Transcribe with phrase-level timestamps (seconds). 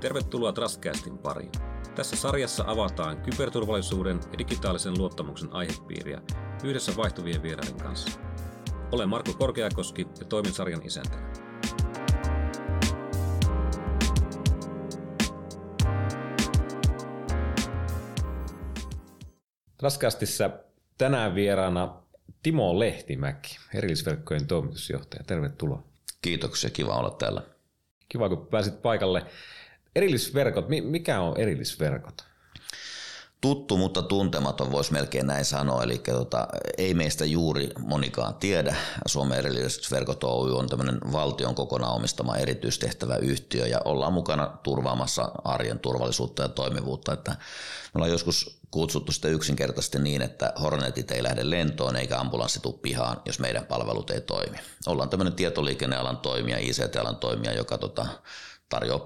[0.00, 1.52] Tervetuloa Trustcastin pariin.
[1.94, 6.22] Tässä sarjassa avataan kyberturvallisuuden ja digitaalisen luottamuksen aihepiiriä
[6.64, 8.20] yhdessä vaihtuvien vieraiden kanssa.
[8.92, 11.32] Olen Marko Korkeakoski ja toimin sarjan isäntänä.
[19.78, 20.50] Trustcastissa
[20.98, 22.02] tänään vieraana
[22.42, 25.24] Timo Lehtimäki, erillisverkkojen toimitusjohtaja.
[25.24, 25.82] Tervetuloa.
[26.22, 27.42] Kiitoksia, kiva olla täällä.
[28.08, 29.26] Kiva, kun pääsit paikalle.
[29.96, 32.24] Erillisverkot, mikä on erillisverkot?
[33.40, 35.82] Tuttu, mutta tuntematon voisi melkein näin sanoa.
[35.82, 38.76] Eli tota, ei meistä juuri monikaan tiedä.
[39.06, 45.78] Suomen erillisverkot Oy on tämmöinen valtion kokonaan omistama erityistehtävä yhtiö ja ollaan mukana turvaamassa arjen
[45.78, 47.12] turvallisuutta ja toimivuutta.
[47.12, 47.36] Että me
[47.94, 53.20] ollaan joskus kutsuttu sitä yksinkertaisesti niin, että Hornetit ei lähde lentoon eikä ambulanssi tule pihaan,
[53.24, 54.56] jos meidän palvelut ei toimi.
[54.86, 58.06] Ollaan tämmöinen tietoliikennealan toimija, ICT-alan toimija, joka tota,
[58.68, 59.04] tarjoaa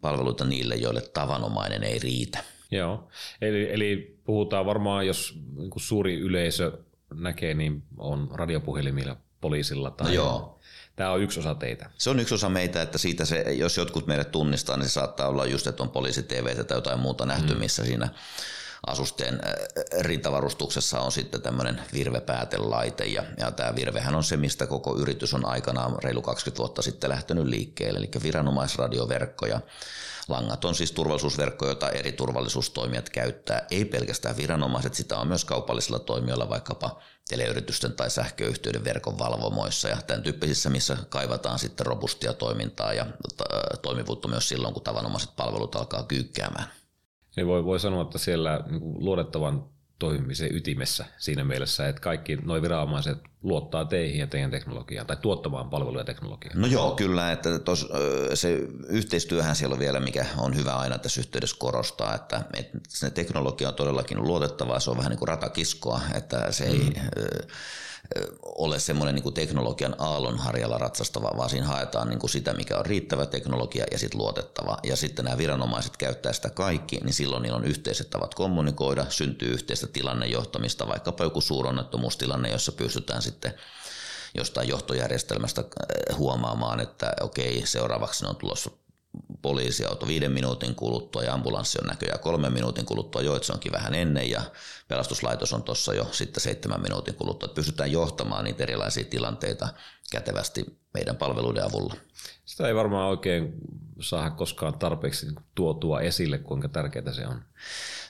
[0.00, 2.44] palveluita niille, joille tavanomainen ei riitä.
[2.70, 3.08] Joo,
[3.40, 6.78] eli, eli puhutaan varmaan, jos niin suuri yleisö
[7.14, 10.60] näkee, niin on radiopuhelimilla poliisilla tai no joo.
[10.96, 11.90] Tämä on yksi osa teitä.
[11.98, 15.28] Se on yksi osa meitä, että siitä se, jos jotkut meidät tunnistaa, niin se saattaa
[15.28, 17.60] olla just, että on poliisi TV tai jotain muuta nähty, mm.
[17.60, 18.08] missä siinä
[18.86, 19.40] asusteen
[20.00, 25.46] rintavarustuksessa on sitten tämmöinen virvepäätelaite ja, ja tämä virvehän on se, mistä koko yritys on
[25.46, 29.60] aikanaan reilu 20 vuotta sitten lähtenyt liikkeelle, eli viranomaisradioverkko ja
[30.28, 35.98] langat on siis turvallisuusverkko, jota eri turvallisuustoimijat käyttää, ei pelkästään viranomaiset, sitä on myös kaupallisilla
[35.98, 42.92] toimijoilla vaikkapa teleyritysten tai sähköyhtiöiden verkon valvomoissa ja tämän tyyppisissä, missä kaivataan sitten robustia toimintaa
[42.92, 43.06] ja
[43.82, 46.83] toimivuutta myös silloin, kun tavanomaiset palvelut alkaa kyykkäämään.
[47.36, 49.64] Niin voi, voi sanoa, että siellä niin luodettavan
[50.04, 55.70] toimimisen ytimessä siinä mielessä, että kaikki nuo viranomaiset luottaa teihin ja teidän teknologiaan tai tuottamaan
[55.70, 56.54] palveluja ja teknologiaa.
[56.54, 57.88] No joo, kyllä, että tos,
[58.34, 63.10] se yhteistyöhän siellä on vielä, mikä on hyvä aina tässä yhteydessä korostaa, että, että se
[63.10, 66.92] teknologia on todellakin luotettavaa, se on vähän niin kuin ratakiskoa, että se ei, mm
[68.42, 73.26] ole semmoinen niin teknologian aallonharjalla ratsastava, vaan siinä haetaan niin kuin sitä, mikä on riittävä
[73.26, 74.78] teknologia ja sitten luotettava.
[74.82, 79.52] Ja sitten nämä viranomaiset käyttää sitä kaikki, niin silloin niillä on yhteiset tavat kommunikoida, syntyy
[79.52, 83.54] yhteistä tilannejohtamista, vaikkapa joku suuronnettomuustilanne, jossa pystytään sitten
[84.34, 85.64] jostain johtojärjestelmästä
[86.16, 88.70] huomaamaan, että okei, seuraavaksi on tulossa
[89.42, 93.72] poliisiauto viiden minuutin kuluttua ja ambulanssi on näköjään kolmen minuutin kuluttua, jo, että se onkin
[93.72, 94.42] vähän ennen ja
[94.88, 97.48] pelastuslaitos on tuossa jo sitten seitsemän minuutin kuluttua.
[97.48, 99.68] Pystytään johtamaan niitä erilaisia tilanteita
[100.10, 101.94] kätevästi meidän palveluiden avulla.
[102.44, 103.54] Sitä ei varmaan oikein
[104.00, 107.42] saada koskaan tarpeeksi tuotua esille, kuinka tärkeää se on.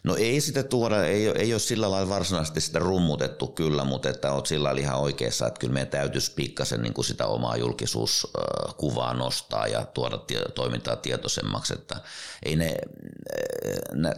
[0.05, 4.33] No ei sitä tuoda, ei, ei ole sillä lailla varsinaisesti sitä rummutettu kyllä, mutta että
[4.33, 9.15] olet sillä lailla ihan oikeassa, että kyllä meidän täytyisi pikkasen niin kuin sitä omaa julkisuuskuvaa
[9.15, 10.19] nostaa ja tuoda
[10.55, 11.97] toimintaa tietoisemmaksi, että
[12.43, 12.75] ei ne,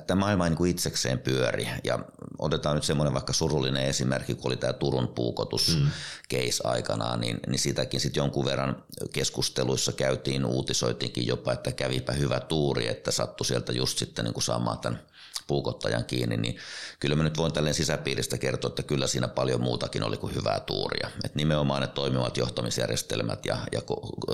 [0.06, 1.98] tämä maailma ei niin kuin itsekseen pyöri ja
[2.38, 5.90] otetaan nyt semmoinen vaikka surullinen esimerkki, kun oli tämä Turun puukotus mm.
[6.34, 8.82] case aikanaan, niin, niin sitäkin sitten jonkun verran
[9.12, 14.44] keskusteluissa käytiin, uutisoitiinkin jopa, että kävipä hyvä tuuri, että sattui sieltä just sitten niin kuin
[14.44, 15.00] saamaan tämän
[15.46, 16.56] puukottajan kiinni, niin
[17.00, 20.60] kyllä mä nyt voin tälleen sisäpiiristä kertoa, että kyllä siinä paljon muutakin oli kuin hyvää
[20.60, 21.10] tuuria.
[21.24, 23.80] Et nimenomaan ne toimivat johtamisjärjestelmät ja, ja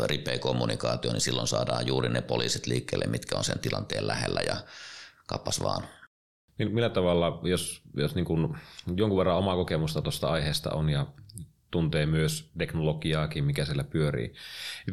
[0.04, 4.56] ripeä kommunikaatio, niin silloin saadaan juuri ne poliisit liikkeelle, mitkä on sen tilanteen lähellä ja
[5.26, 5.82] kappas vaan.
[6.58, 8.56] Millä tavalla, jos, jos niin kuin
[8.96, 11.06] jonkun verran omaa kokemusta tuosta aiheesta on ja
[11.72, 14.34] tuntee myös teknologiaakin, mikä siellä pyörii.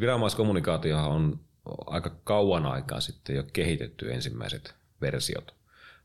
[0.00, 1.40] Viranomaiskommunikaatiohan on
[1.86, 5.54] aika kauan aikaa sitten jo kehitetty ensimmäiset versiot.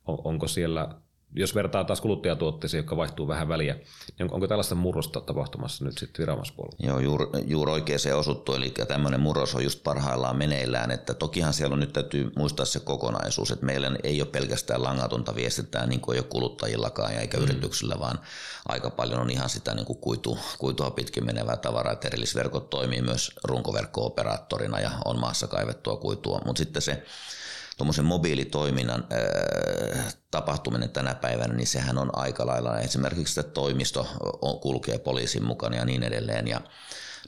[0.07, 0.95] onko siellä
[1.33, 3.75] jos vertaa taas kuluttajatuotteisiin, jotka vaihtuu vähän väliä,
[4.19, 6.77] niin onko tällaista murrosta tapahtumassa nyt sitten viranomaispuolella?
[6.79, 6.99] Joo,
[7.45, 11.79] juuri, oikein se osuttu, eli tämmöinen murros on just parhaillaan meneillään, että tokihan siellä on
[11.79, 16.19] nyt täytyy muistaa se kokonaisuus, että meillä ei ole pelkästään langatonta viestintää niin kuin ei
[16.19, 17.43] ole kuluttajillakaan ja eikä mm.
[17.43, 18.19] yrityksillä, vaan
[18.67, 23.01] aika paljon on ihan sitä niin kuin kuitu, kuitua pitkin menevää tavaraa, että erillisverkot toimii
[23.01, 27.03] myös runkoverkko-operaattorina ja on maassa kaivettua kuitua, mutta sitten se
[27.77, 34.07] tuommoisen mobiilitoiminnan äh, tapahtuminen tänä päivänä, niin sehän on aika lailla esimerkiksi, että toimisto
[34.61, 36.47] kulkee poliisin mukana ja niin edelleen.
[36.47, 36.61] Ja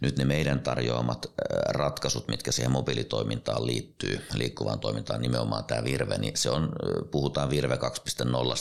[0.01, 1.31] nyt ne meidän tarjoamat
[1.69, 6.69] ratkaisut, mitkä siihen mobiilitoimintaan liittyy, liikkuvaan toimintaan nimenomaan tämä Virve, niin se on,
[7.11, 7.75] puhutaan Virve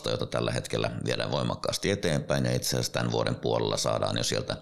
[0.05, 4.25] 2.0, jota tällä hetkellä viedään voimakkaasti eteenpäin ja itse asiassa tämän vuoden puolella saadaan jo
[4.25, 4.57] sieltä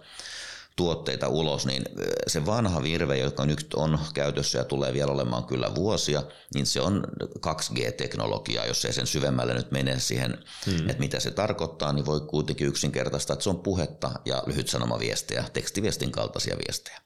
[0.76, 1.85] tuotteita ulos, niin
[2.26, 6.23] se vanha virve, joka nyt on käytössä ja tulee vielä olemaan kyllä vuosia,
[6.55, 7.05] niin se on
[7.47, 10.91] 2G-teknologiaa, jos ei sen syvemmälle nyt mene siihen, hmm.
[10.91, 15.44] että mitä se tarkoittaa, niin voi kuitenkin yksinkertaistaa, että se on puhetta ja lyhyt sanomaviestejä,
[15.53, 17.00] tekstiviestin kaltaisia viestejä.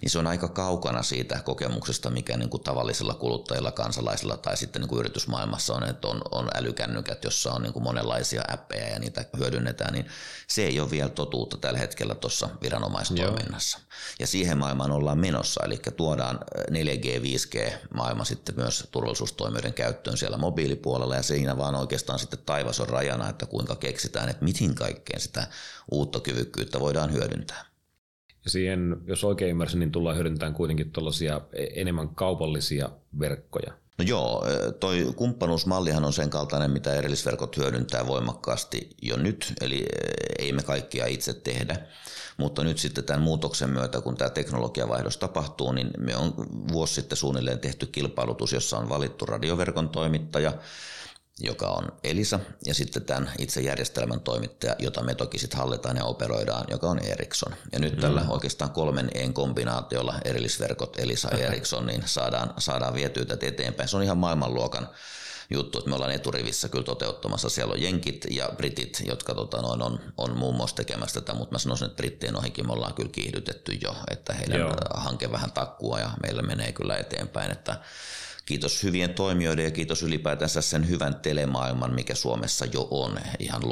[0.00, 4.82] Niin se on aika kaukana siitä kokemuksesta, mikä niin kuin tavallisilla kuluttajilla, kansalaisilla tai sitten
[4.82, 8.98] niin kuin yritysmaailmassa on, että on, on älykännykät, jossa on niin kuin monenlaisia appeja ja
[8.98, 10.06] niitä hyödynnetään, niin
[10.46, 13.78] se ei ole vielä totuutta tällä hetkellä tuossa viranomaistoiminnassa.
[13.78, 13.88] Joo.
[14.20, 16.40] Ja siihen maailmaan ollaan menossa, eli tuodaan
[16.70, 22.80] 4G, 5G maailma sitten myös turvallisuustoimijoiden käyttöön siellä mobiilipuolella ja siinä vaan oikeastaan sitten taivas
[22.80, 25.46] on rajana, että kuinka keksitään, että mihin kaikkeen sitä
[25.90, 27.67] uutta kyvykkyyttä voidaan hyödyntää.
[28.44, 31.40] Ja siihen, jos oikein ymmärsin, niin tullaan hyödyntämään kuitenkin tuollaisia
[31.74, 32.90] enemmän kaupallisia
[33.20, 33.72] verkkoja.
[33.98, 34.44] No joo,
[34.80, 39.86] toi kumppanuusmallihan on sen kaltainen, mitä erillisverkot hyödyntää voimakkaasti jo nyt, eli
[40.38, 41.76] ei me kaikkia itse tehdä.
[42.36, 46.34] Mutta nyt sitten tämän muutoksen myötä, kun tämä teknologiavaihdos tapahtuu, niin me on
[46.72, 50.52] vuosi sitten suunnilleen tehty kilpailutus, jossa on valittu radioverkon toimittaja,
[51.40, 56.04] joka on Elisa, ja sitten tämän itse järjestelmän toimittaja, jota me toki sitten hallitaan ja
[56.04, 57.54] operoidaan, joka on Ericsson.
[57.72, 58.00] Ja nyt mm.
[58.00, 63.88] tällä oikeastaan kolmen en kombinaatiolla, erillisverkot Elisa ja Ericsson, niin saadaan, saadaan vietyä tätä eteenpäin.
[63.88, 64.88] Se on ihan maailmanluokan
[65.50, 67.48] juttu, että me ollaan eturivissä kyllä toteuttamassa.
[67.48, 71.54] Siellä on jenkit ja britit, jotka tota, noin, on, on muun muassa tekemässä tätä, mutta
[71.54, 74.76] mä sanoisin, että brittien ohikin me ollaan kyllä kiihdytetty jo, että heidän Joo.
[74.94, 77.80] hanke vähän takkua ja meillä menee kyllä eteenpäin, että
[78.48, 83.62] kiitos hyvien toimijoiden ja kiitos ylipäätänsä sen hyvän telemaailman, mikä Suomessa jo on, ihan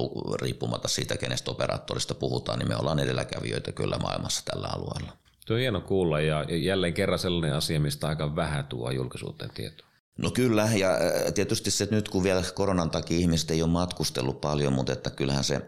[0.41, 5.17] riippumatta siitä, kenestä operaattorista puhutaan, niin me ollaan edelläkävijöitä kyllä maailmassa tällä alueella.
[5.47, 9.87] Tuo on hieno kuulla ja jälleen kerran sellainen asia, mistä aika vähän tuo julkisuuteen tietoa.
[10.19, 10.99] No kyllä, ja
[11.35, 15.11] tietysti se, että nyt kun vielä koronan takia ihmiset ei ole matkustellut paljon, mutta että
[15.11, 15.61] kyllähän se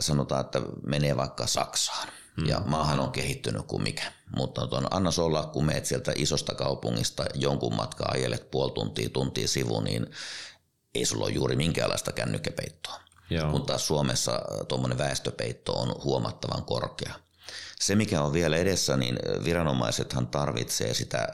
[0.00, 2.08] sanotaan, että menee vaikka Saksaan.
[2.36, 2.46] Mm.
[2.46, 4.12] Ja maahan on kehittynyt kuin mikä.
[4.36, 9.48] Mutta tuon, annas olla, kun meet sieltä isosta kaupungista jonkun matkaa ajelet puoli tuntia, tuntia
[9.48, 10.06] sivu, niin
[10.94, 13.00] ei sulla ole juuri minkäänlaista kännykkäpeittoa.
[13.30, 13.50] Joo.
[13.50, 17.14] Kun taas Suomessa tuommoinen väestöpeitto on huomattavan korkea.
[17.80, 21.28] Se, mikä on vielä edessä, niin viranomaisethan tarvitsee sitä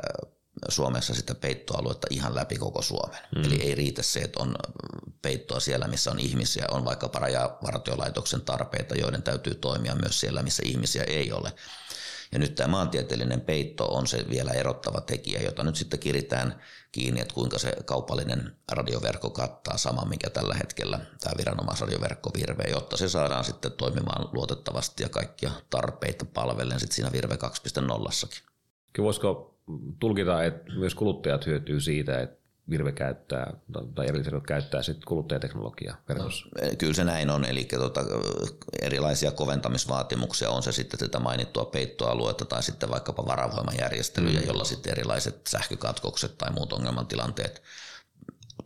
[0.68, 3.20] Suomessa sitä peittoaluetta ihan läpi koko Suomen.
[3.36, 3.44] Mm.
[3.44, 4.56] Eli ei riitä se, että on
[5.22, 10.62] peittoa siellä, missä on ihmisiä, on vaikkapa rajavartiolaitoksen tarpeita, joiden täytyy toimia myös siellä, missä
[10.66, 11.52] ihmisiä ei ole.
[12.32, 17.20] Ja nyt tämä maantieteellinen peitto on se vielä erottava tekijä, jota nyt sitten kiritään kiinni,
[17.20, 23.08] että kuinka se kaupallinen radioverkko kattaa sama, mikä tällä hetkellä tämä viranomaisradioverkko Virve, jotta se
[23.08, 28.42] saadaan sitten toimimaan luotettavasti ja kaikkia tarpeita palvellen sitten siinä Virve 2.0.
[28.98, 29.58] Voisiko
[30.00, 32.37] tulkita, että myös kuluttajat hyötyy siitä, että
[32.70, 33.52] Virve käyttää
[33.94, 36.46] tai erilliset käyttää sitten kuluttajateknologiaa verkossa?
[36.62, 38.00] No, kyllä se näin on, eli tota,
[38.82, 44.46] erilaisia koventamisvaatimuksia on se sitten tätä mainittua peittoaluetta tai sitten vaikkapa varavoimajärjestelyjä, mm.
[44.46, 47.62] jolla sitten erilaiset sähkökatkokset tai muut ongelmantilanteet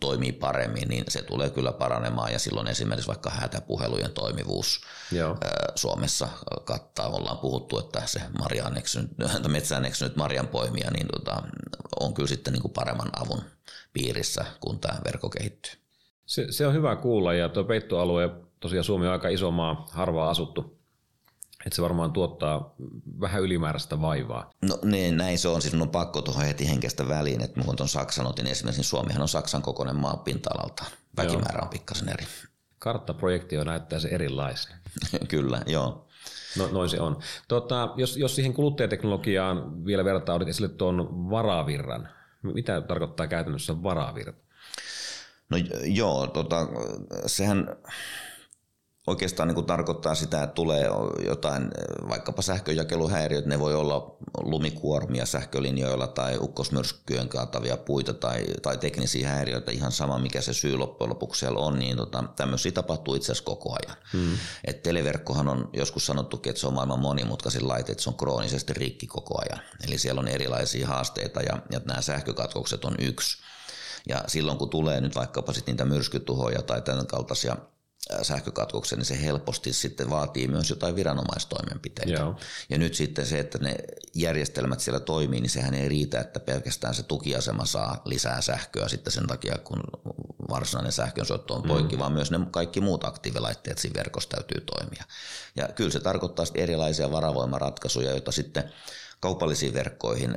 [0.00, 4.80] toimii paremmin, niin se tulee kyllä paranemaan ja silloin esimerkiksi vaikka hätäpuhelujen toimivuus
[5.12, 5.36] Joo.
[5.74, 6.28] Suomessa
[6.64, 7.08] kattaa.
[7.08, 8.22] Ollaan puhuttu, että se
[9.48, 11.42] metsään eksynyt marjan poimia niin tota,
[12.00, 13.42] on kyllä sitten niin kuin paremman avun
[13.92, 15.72] piirissä, kun tämä verkko kehittyy.
[16.26, 18.30] Se, se on hyvä kuulla ja tuo peittoalue,
[18.60, 20.82] tosiaan Suomi on aika iso maa, harvaa asuttu
[21.66, 22.74] että se varmaan tuottaa
[23.20, 24.50] vähän ylimääräistä vaivaa.
[24.62, 25.62] No niin, näin se on.
[25.62, 29.22] Siis on pakko tuohon heti henkestä väliin, että kun tuon Saksan otin esimerkiksi, niin Suomihan
[29.22, 30.90] on Saksan kokoinen maa pinta-alaltaan.
[31.16, 31.62] Väkimäärä joo.
[31.62, 32.24] on pikkasen eri.
[32.78, 34.76] Karttaprojektio näyttää se erilaisen.
[35.28, 36.06] Kyllä, joo.
[36.58, 37.18] No, noin se on.
[37.48, 42.08] Tota, jos, jos siihen kuluttajateknologiaan vielä vertaa, olit esille tuon varavirran.
[42.42, 44.32] Mitä tarkoittaa käytännössä varavirta?
[45.50, 46.68] No joo, tota,
[47.26, 47.76] sehän
[49.06, 50.88] oikeastaan niin kuin tarkoittaa sitä, että tulee
[51.26, 51.70] jotain
[52.08, 59.70] vaikkapa sähköjakeluhäiriöt, ne voi olla lumikuormia sähkölinjoilla tai ukkosmyrskyjen kaatavia puita tai, tai teknisiä häiriöitä,
[59.70, 63.44] ihan sama mikä se syy loppujen lopuksi siellä on, niin tota, tämmöisiä tapahtuu itse asiassa
[63.44, 63.96] koko ajan.
[64.12, 64.38] Hmm.
[64.64, 68.72] Et televerkkohan on joskus sanottu, että se on maailman monimutkaisin laite, että se on kroonisesti
[68.72, 69.64] rikki koko ajan.
[69.86, 73.42] Eli siellä on erilaisia haasteita ja, ja nämä sähkökatkokset on yksi.
[74.08, 77.56] Ja silloin kun tulee nyt vaikkapa sit niitä myrskytuhoja tai tämän kaltaisia
[78.22, 82.12] sähkökatkoksen, niin se helposti sitten vaatii myös jotain viranomaistoimenpiteitä.
[82.12, 82.36] Joo.
[82.70, 83.76] Ja nyt sitten se, että ne
[84.14, 89.12] järjestelmät siellä toimii, niin sehän ei riitä, että pelkästään se tukiasema saa lisää sähköä sitten
[89.12, 89.80] sen takia, kun
[90.50, 92.00] varsinainen sähkönsoitto on poikki, mm.
[92.00, 95.04] vaan myös ne kaikki muut aktiivilaitteet siinä verkossa täytyy toimia.
[95.56, 98.72] Ja kyllä se tarkoittaa sitten erilaisia varavoimaratkaisuja, joita sitten
[99.22, 100.34] kaupallisiin verkkoihin.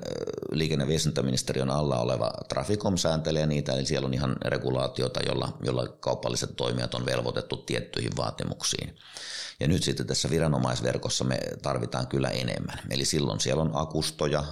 [0.52, 5.88] Liikenne- ja viestintäministeriön alla oleva Traficom sääntelee niitä, eli siellä on ihan regulaatiota, jolla, jolla
[5.88, 8.96] kaupalliset toimijat on velvoitettu tiettyihin vaatimuksiin.
[9.60, 12.80] Ja nyt sitten tässä viranomaisverkossa me tarvitaan kyllä enemmän.
[12.90, 14.44] Eli silloin siellä on akustoja,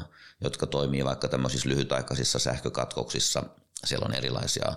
[0.42, 3.44] jotka toimii vaikka tämmöisissä lyhytaikaisissa sähkökatkoksissa
[3.86, 4.74] Siellä on erilaisia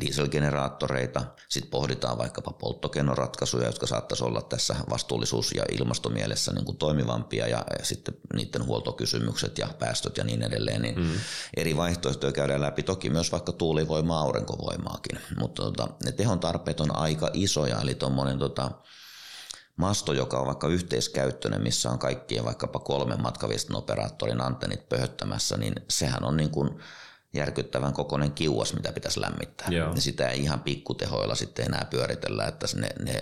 [0.00, 7.48] dieselgeneraattoreita, sitten pohditaan vaikkapa polttokennoratkaisuja, jotka saattaisi olla tässä vastuullisuus- ja ilmastomielessä niin kuin toimivampia
[7.48, 10.82] ja sitten niiden huoltokysymykset ja päästöt ja niin edelleen.
[10.82, 11.12] Niin mm.
[11.56, 16.96] Eri vaihtoehtoja käydään läpi, toki myös vaikka tuulivoimaa, aurinkovoimaakin, mutta tota, ne tehon tarpeet on
[16.96, 18.70] aika isoja, eli tuommoinen tota,
[19.76, 25.74] masto, joka on vaikka yhteiskäyttöinen, missä on kaikkien vaikkapa kolmen matkaviestin operaattorin antennit pöhöttämässä, niin
[25.90, 26.70] sehän on niin kuin
[27.36, 29.68] järkyttävän kokoinen kiuas, mitä pitäisi lämmittää.
[29.70, 29.94] Joo.
[29.94, 33.20] Ja sitä ei ihan pikkutehoilla sitten enää pyöritellä, että ne, ne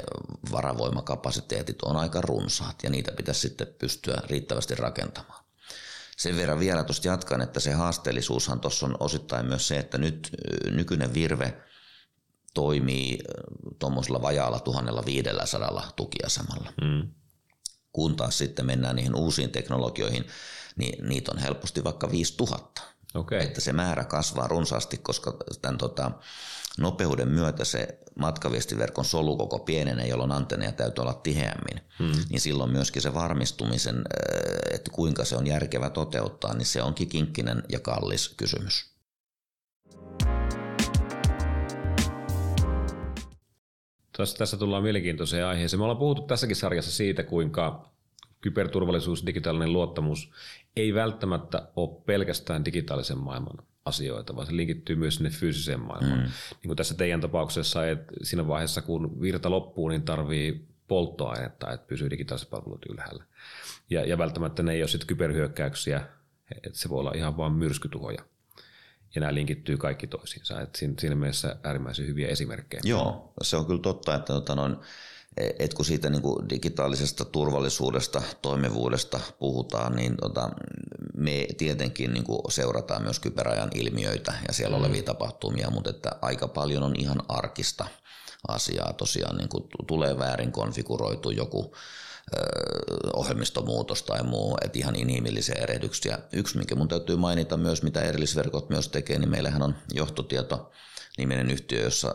[0.53, 5.45] varavoimakapasiteetit on aika runsaat ja niitä pitäisi sitten pystyä riittävästi rakentamaan.
[6.17, 10.31] Sen verran vielä tuosta jatkan, että se haasteellisuushan tuossa on osittain myös se, että nyt
[10.71, 11.63] nykyinen virve
[12.55, 13.19] toimii
[13.79, 16.73] tuommoisella vajaalla 1500 tukiasemalla.
[16.83, 17.09] Mm.
[17.93, 20.27] Kun taas sitten mennään niihin uusiin teknologioihin,
[20.77, 22.83] niin niitä on helposti vaikka 5000.
[23.15, 23.39] Okay.
[23.39, 26.11] Että se määrä kasvaa runsaasti, koska tämän tota,
[26.79, 31.81] nopeuden myötä se matkaviestiverkon solukoko pienenee, jolloin antenneja täytyy olla tiheämmin.
[31.99, 32.25] Hmm.
[32.31, 37.09] Niin silloin myöskin se varmistumisen, äh, että kuinka se on järkevä toteuttaa, niin se onkin
[37.09, 38.95] kinkkinen ja kallis kysymys.
[44.17, 45.81] Tässä, tässä tullaan mielenkiintoiseen aiheeseen.
[45.81, 47.94] Me ollaan puhuttu tässäkin sarjassa siitä, kuinka
[48.45, 50.31] kyberturvallisuus, digitaalinen luottamus
[50.77, 56.21] ei välttämättä ole pelkästään digitaalisen maailman asioita, vaan se linkittyy myös sinne fyysiseen maailmaan.
[56.21, 56.27] Mm.
[56.51, 61.87] Niin kuin tässä teidän tapauksessa, että siinä vaiheessa kun virta loppuu, niin tarvii polttoainetta, että
[61.87, 63.25] pysyy digitaaliset palvelut ylhäällä.
[63.91, 66.07] Ja, ja välttämättä ne ei ole sitten kyberhyökkäyksiä,
[66.67, 68.25] että se voi olla ihan vain myrskytuhoja.
[69.15, 70.61] Ja nämä linkittyy kaikki toisiinsa.
[70.61, 72.81] Että siinä, siinä mielessä äärimmäisen hyviä esimerkkejä.
[72.85, 74.77] Joo, se on kyllä totta, että tota noin,
[75.37, 80.51] et kun siitä niin kuin digitaalisesta turvallisuudesta, toimivuudesta puhutaan, niin tota,
[81.17, 84.85] me tietenkin niin kuin seurataan myös kyberajan ilmiöitä ja siellä mm.
[84.85, 87.87] olevia tapahtumia, mutta että aika paljon on ihan arkista
[88.49, 88.93] asiaa.
[88.93, 91.75] Tosiaan niin kuin tulee väärin konfiguroitu joku
[93.13, 96.19] ohjelmistomuutos tai muu, että ihan inhimillisiä erehdyksiä.
[96.33, 100.71] Yksi, minkä mun täytyy mainita myös, mitä erillisverkot myös tekee, niin meillähän on johtotieto
[101.19, 102.13] niminen yhtiö, jossa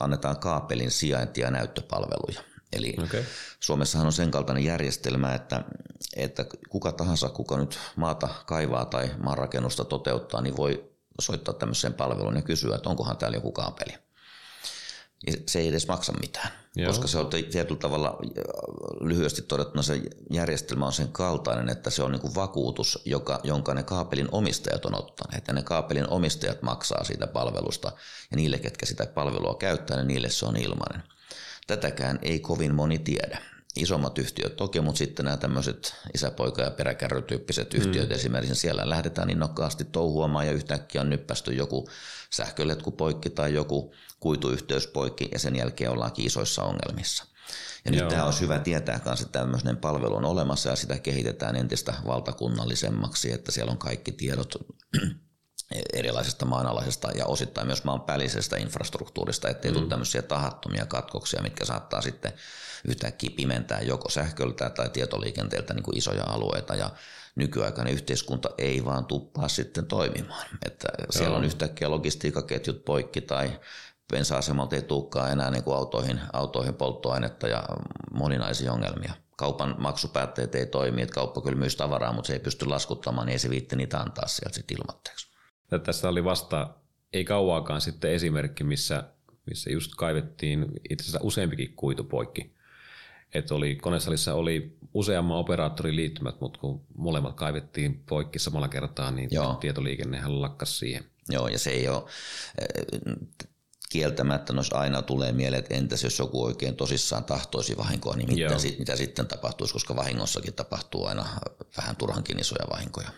[0.00, 2.42] annetaan kaapelin sijainti- ja näyttöpalveluja.
[2.72, 3.22] Eli okay.
[3.60, 5.64] Suomessahan on sen kaltainen järjestelmä, että,
[6.16, 12.36] että kuka tahansa, kuka nyt maata kaivaa tai maanrakennusta toteuttaa, niin voi soittaa tämmöiseen palveluun
[12.36, 14.07] ja kysyä, että onkohan täällä joku kaapeli.
[15.26, 16.86] Ja se ei edes maksa mitään, Joo.
[16.86, 18.18] koska se on tietyllä tavalla
[19.00, 23.74] lyhyesti todettuna se järjestelmä on sen kaltainen, että se on niin kuin vakuutus, joka, jonka
[23.74, 25.44] ne kaapelin omistajat on ottaneet.
[25.48, 27.92] Ja ne kaapelin omistajat maksaa siitä palvelusta
[28.30, 31.02] ja niille, ketkä sitä palvelua käyttää, niin niille se on ilmainen.
[31.66, 33.38] Tätäkään ei kovin moni tiedä.
[33.78, 38.14] Isommat yhtiöt toki, mutta sitten nämä tämmöiset isäpoika- ja peräkärrytyyppiset yhtiöt mm.
[38.14, 41.88] esimerkiksi, siellä lähdetään innokkaasti touhuamaan ja yhtäkkiä on nyppästy joku
[42.30, 47.24] sähköletku poikki tai joku kuituyhteys poikki ja sen jälkeen ollaankin isoissa ongelmissa.
[47.84, 51.56] Ja nyt tämä olisi hyvä tietää myös, että tämmöinen palvelu on olemassa ja sitä kehitetään
[51.56, 54.54] entistä valtakunnallisemmaksi, että siellä on kaikki tiedot
[55.92, 59.76] erilaisesta maanalaisesta ja osittain myös maan päällisestä infrastruktuurista, ettei mm.
[59.76, 62.32] tule tämmöisiä tahattomia katkoksia, mitkä saattaa sitten
[62.88, 66.90] yhtäkkiä pimentää joko sähköltä tai tietoliikenteeltä niin kuin isoja alueita ja
[67.34, 70.46] nykyaikainen yhteiskunta ei vaan tuppaa sitten toimimaan.
[70.66, 73.60] Että siellä on yhtäkkiä logistiikkaketjut poikki tai
[74.12, 77.64] bensa-asemalta ei tulekaan enää niin kuin autoihin, autoihin polttoainetta ja
[78.12, 79.12] moninaisia ongelmia.
[79.36, 83.32] Kaupan maksupäätteet ei toimi, että kauppa kyllä myy tavaraa, mutta se ei pysty laskuttamaan, niin
[83.32, 85.27] ei se viitti niitä antaa sieltä sitten ilmatteeksi.
[85.84, 86.74] Tässä oli vasta
[87.12, 89.04] ei kauaakaan sitten esimerkki, missä,
[89.46, 92.58] missä just kaivettiin itse asiassa useampikin kuitu poikki.
[93.34, 99.28] Että oli, konesalissa oli useamman operaattorin liittymät, mutta kun molemmat kaivettiin poikki samalla kertaa, niin
[99.32, 99.54] Joo.
[99.54, 101.04] tietoliikennehän lakkasi siihen.
[101.28, 102.04] Joo, ja se ei ole,
[103.90, 108.58] kieltämättä nos aina tulee mieleen, että entäs jos joku oikein tosissaan tahtoisi vahinkoa, niin mitä,
[108.58, 111.26] sit, mitä sitten tapahtuisi, koska vahingossakin tapahtuu aina
[111.76, 113.10] vähän turhankin isoja vahinkoja.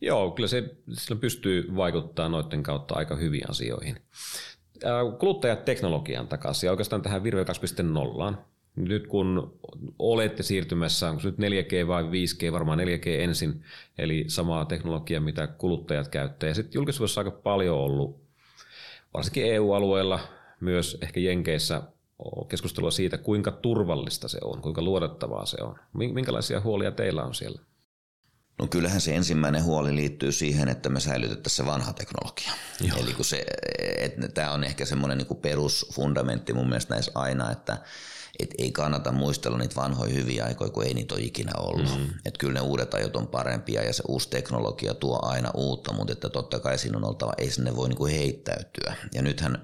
[0.00, 3.96] Joo, kyllä se sillä pystyy vaikuttaa noiden kautta aika hyviin asioihin.
[5.18, 7.44] Kuluttajat teknologian takaisin ja oikeastaan tähän Virve
[8.30, 8.36] 2.0.
[8.76, 9.58] Nyt kun
[9.98, 13.62] olette siirtymässä, onko nyt 4G vai 5G, varmaan 4G ensin,
[13.98, 16.48] eli samaa teknologiaa, mitä kuluttajat käyttää.
[16.48, 18.20] Ja sitten julkisuudessa aika paljon ollut
[19.14, 20.20] varsinkin EU-alueella,
[20.60, 21.82] myös ehkä Jenkeissä
[22.48, 25.74] keskustelua siitä, kuinka turvallista se on, kuinka luotettavaa se on.
[25.92, 27.62] Minkälaisia huolia teillä on siellä?
[28.58, 32.52] No kyllähän se ensimmäinen huoli liittyy siihen, että me säilytettäisiin se vanha teknologia.
[32.80, 32.98] Joo.
[32.98, 33.46] Eli kun se,
[33.96, 37.78] että tämä on ehkä semmoinen niin perusfundamentti mun mielestä näissä aina, että
[38.38, 41.98] et ei kannata muistella niitä vanhoja hyviä aikoja, kun ei niitä ole ikinä ollut.
[41.98, 42.08] Mm.
[42.24, 46.12] Et kyllä ne uudet ajot on parempia ja se uusi teknologia tuo aina uutta, mutta
[46.12, 48.94] että totta kai siinä on oltava, ei sinne voi niinku heittäytyä.
[49.14, 49.62] Ja nythän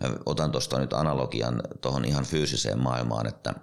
[0.00, 3.54] mä otan tuosta nyt analogian tuohon ihan fyysiseen maailmaan, että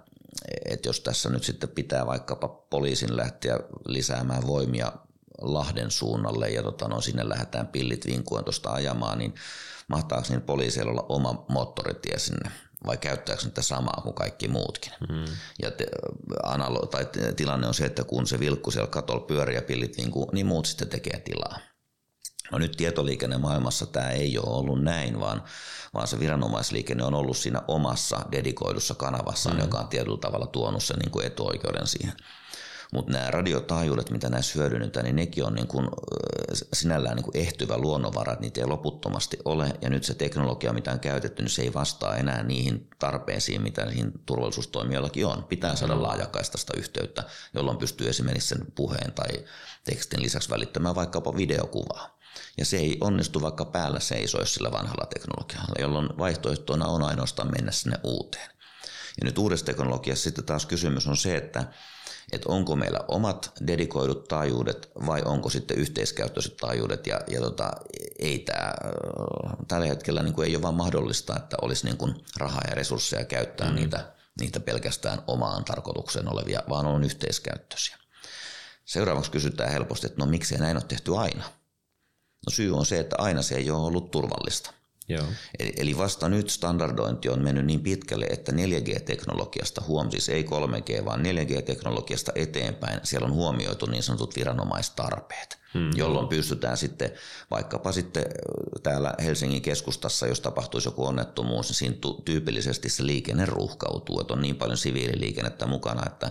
[0.64, 4.92] et jos tässä nyt sitten pitää vaikkapa poliisin lähteä lisäämään voimia
[5.40, 9.34] Lahden suunnalle ja tota, no, sinne lähdetään pillit vinkuen tuosta ajamaan, niin
[9.88, 12.50] mahtaako niin poliisilla olla oma moottoritie sinne
[12.86, 14.92] vai käyttääkö niitä samaa kuin kaikki muutkin.
[15.08, 15.24] Mm.
[15.62, 15.86] Ja te,
[16.42, 20.10] analo, tai tilanne on se, että kun se vilkku siellä katolla pyörii ja pillit, niin,
[20.10, 21.58] kuin, niin muut sitten tekee tilaa.
[22.52, 25.42] No nyt tietoliikennemaailmassa tämä ei ole ollut näin, vaan,
[25.94, 29.62] vaan se viranomaisliikenne on ollut siinä omassa dedikoidussa kanavassaan, mm.
[29.62, 32.12] joka on tietyllä tavalla tuonut sen niin kuin etuoikeuden siihen.
[32.92, 35.88] Mutta nämä radiotaajuudet, mitä näissä hyödynnetään, niin nekin on niin kuin
[36.72, 39.72] sinällään niin kuin ehtyvä luonnonvara, niitä ei loputtomasti ole.
[39.80, 43.86] Ja nyt se teknologia, mitä on käytetty, niin se ei vastaa enää niihin tarpeisiin, mitä
[43.86, 45.44] niihin turvallisuustoimijoillakin on.
[45.44, 47.24] Pitää saada laajakaistasta yhteyttä,
[47.54, 49.44] jolloin pystyy esimerkiksi sen puheen tai
[49.84, 52.13] tekstin lisäksi välittämään vaikkapa videokuvaa.
[52.58, 57.72] Ja se ei onnistu vaikka päällä seisoisi sillä vanhalla teknologialla, jolloin vaihtoehtona on ainoastaan mennä
[57.72, 58.50] sinne uuteen.
[59.20, 61.64] Ja nyt uudessa teknologiassa sitten taas kysymys on se, että
[62.32, 67.70] että onko meillä omat dedikoidut taajuudet vai onko sitten yhteiskäyttöiset taajuudet ja, ja tota,
[68.18, 68.74] ei tämä
[69.68, 73.24] tällä hetkellä niin kuin ei ole vaan mahdollista, että olisi niin kuin rahaa ja resursseja
[73.24, 73.74] käyttää mm.
[73.74, 77.96] niitä, niitä pelkästään omaan tarkoitukseen olevia, vaan on yhteiskäyttöisiä.
[78.84, 81.44] Seuraavaksi kysytään helposti, että no miksi näin on tehty aina?
[82.46, 84.70] No syy on se, että aina se ei ole ollut turvallista.
[85.08, 85.26] Joo.
[85.76, 91.20] Eli vasta nyt standardointi on mennyt niin pitkälle, että 4G-teknologiasta huom, siis ei 3G, vaan
[91.20, 95.90] 4G-teknologiasta eteenpäin, siellä on huomioitu niin sanotut viranomaistarpeet, hmm.
[95.96, 97.12] jolloin pystytään sitten
[97.50, 98.24] vaikkapa sitten
[98.82, 104.42] täällä Helsingin keskustassa, jos tapahtuisi joku onnettomuus, niin siinä tyypillisesti se liikenne ruuhkautuu, että on
[104.42, 106.30] niin paljon siviililiikennettä mukana, että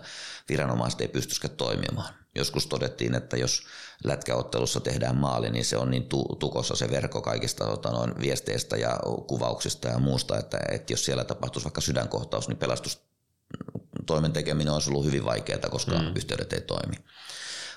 [0.50, 2.23] viranomaiset ei pystyisikään toimimaan.
[2.36, 3.64] Joskus todettiin, että jos
[4.04, 6.10] lätkäottelussa tehdään maali, niin se on niin
[6.40, 11.24] tukossa se verkko kaikista tota, noin viesteistä ja kuvauksista ja muusta, että, että jos siellä
[11.24, 16.12] tapahtuisi vaikka sydänkohtaus, niin pelastustoimen tekeminen olisi ollut hyvin vaikeaa, koska mm.
[16.16, 16.96] yhteydet ei toimi.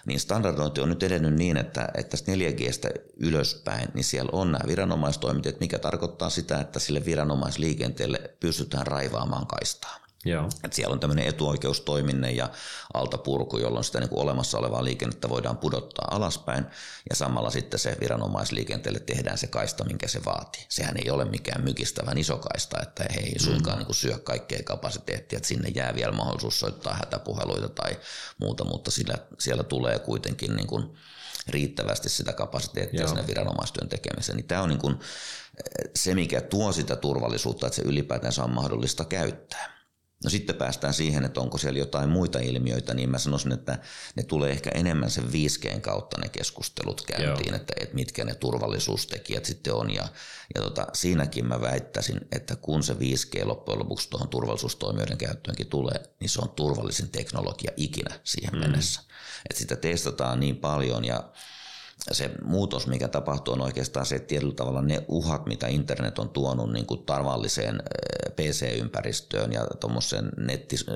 [0.07, 5.61] Niin standardointi on nyt edennyt niin, että, että 4Gstä ylöspäin, niin siellä on nämä viranomaistoiminteet,
[5.61, 10.06] mikä tarkoittaa sitä, että sille viranomaisliikenteelle pystytään raivaamaan kaistaa.
[10.29, 10.49] Joo.
[10.65, 12.49] Et siellä on tämmöinen etuoikeustoiminne ja
[12.95, 16.67] altapurku, jolloin sitä niin kuin olemassa olevaa liikennettä voidaan pudottaa alaspäin
[17.11, 20.67] ja samalla sitten se viranomaisliikenteelle tehdään se kaista, minkä se vaatii.
[20.69, 23.79] Sehän ei ole mikään mykistävän iso kaista, että he ei suinkaan mm.
[23.79, 27.97] niin kuin syö kaikkea kapasiteettia, että sinne jää vielä mahdollisuus soittaa hätäpuheluita tai
[28.39, 30.97] muuta, mutta sillä, siellä tulee kuitenkin niin kuin
[31.49, 33.09] riittävästi sitä kapasiteettia Joo.
[33.09, 34.37] sinne viranomaistyön tekemiseen.
[34.37, 35.01] Niin tämä on niin kuin
[35.95, 39.76] se, mikä tuo sitä turvallisuutta, että se ylipäätään on mahdollista käyttää.
[40.24, 43.79] No sitten päästään siihen, että onko siellä jotain muita ilmiöitä, niin mä sanoisin, että
[44.16, 49.44] ne tulee ehkä enemmän sen 5Gn kautta ne keskustelut käyntiin, että, että mitkä ne turvallisuustekijät
[49.44, 49.94] sitten on.
[49.94, 50.09] Ja,
[50.55, 56.02] ja tota, siinäkin mä väittäisin, että kun se 5G loppujen lopuksi tuohon turvallisuustoimijoiden käyttöönkin tulee,
[56.20, 58.59] niin se on turvallisin teknologia ikinä siihen mm.
[58.59, 59.00] mennessä.
[59.50, 61.33] Että sitä testataan niin paljon ja
[62.13, 66.29] se muutos, mikä tapahtuu, on oikeastaan se, että tietyllä tavalla ne uhat, mitä internet on
[66.29, 67.83] tuonut niin kuin tavalliseen
[68.37, 70.87] PC-ympäristöön ja tuommoiseen netis,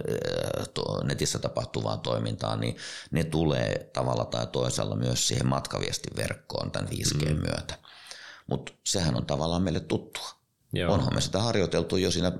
[1.04, 2.76] netissä tapahtuvaan toimintaan, niin
[3.10, 7.40] ne tulee tavalla tai toisella myös siihen matkaviestiverkkoon tämän 5G mm.
[7.40, 7.78] myötä.
[8.46, 10.28] Mutta sehän on tavallaan meille tuttua.
[10.72, 10.94] Joo.
[10.94, 12.32] Onhan me sitä harjoiteltu jo siinä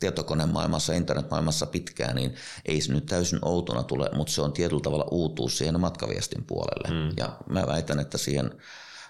[0.00, 5.08] tietokonemaailmassa, internetmaailmassa pitkään, niin ei se nyt täysin outona tule, mutta se on tietyllä tavalla
[5.10, 6.88] uutuus siihen matkaviestin puolelle.
[6.88, 7.14] Mm.
[7.16, 8.50] Ja mä väitän, että siihen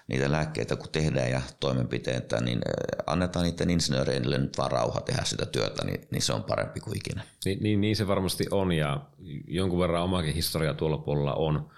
[0.07, 5.23] niitä lääkkeitä kun tehdään ja toimenpiteitä, niin äh, annetaan niiden insinööreille nyt vaan rauha tehdä
[5.23, 7.23] sitä työtä, niin, niin se on parempi kuin ikinä.
[7.45, 9.01] Niin, niin, niin se varmasti on ja
[9.47, 11.71] jonkun verran omakin historia tuolla puolella on.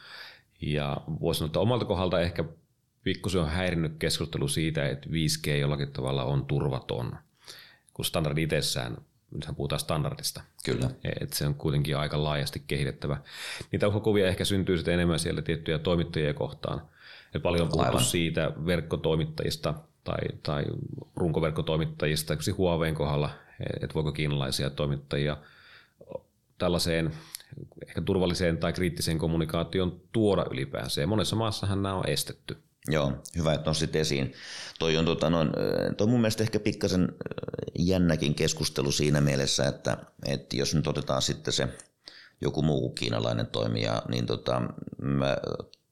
[0.62, 2.44] Ja voisi sanoa, että omalta kohdalta ehkä
[3.04, 7.16] pikkusen on häirinnyt keskustelu siitä, että 5G jollakin tavalla on turvaton–
[8.00, 8.98] kun standardi itsessään,
[9.32, 10.42] nythän puhutaan standardista.
[10.66, 10.90] Kyllä.
[11.22, 13.18] Että se on kuitenkin aika laajasti kehitettävä.
[13.72, 16.82] Niitä uhkakuvia ehkä syntyy sitten enemmän siellä tiettyjä toimittajia kohtaan.
[17.36, 18.04] Et paljon on puhuttu Aivan.
[18.04, 20.64] siitä verkkotoimittajista tai, tai
[21.16, 23.30] runkoverkkotoimittajista, esimerkiksi Huaweiin kohdalla,
[23.82, 25.38] että voiko kiinalaisia toimittajia
[26.58, 27.12] tällaiseen
[27.88, 31.02] ehkä turvalliseen tai kriittiseen kommunikaation tuoda ylipäänsä.
[31.02, 32.58] Ja monessa maassahan nämä on estetty.
[32.90, 34.34] Joo, hyvä, että nostit esiin.
[34.80, 35.50] Toi on, tota, noin,
[35.98, 37.08] toi mun mielestä ehkä pikkasen
[37.80, 41.68] jännäkin keskustelu siinä mielessä, että, että jos nyt otetaan sitten se
[42.42, 44.62] joku muu kiinalainen toimija, niin tota,
[45.02, 45.38] mä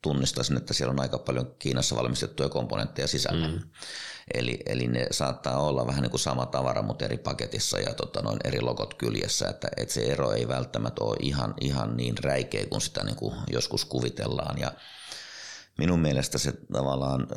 [0.01, 3.47] tunnistaisin, että siellä on aika paljon Kiinassa valmistettuja komponentteja sisällä.
[3.47, 3.59] Mm.
[4.33, 8.21] Eli, eli ne saattaa olla vähän niin kuin sama tavara, mutta eri paketissa ja tota,
[8.21, 12.65] noin eri logot kyljessä, että, että se ero ei välttämättä ole ihan, ihan niin räikeä
[12.65, 14.57] kuin sitä niin kuin joskus kuvitellaan.
[14.59, 14.71] Ja
[15.77, 17.27] minun mielestä se tavallaan